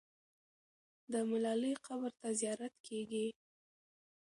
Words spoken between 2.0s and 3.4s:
ته زیارت کېږي.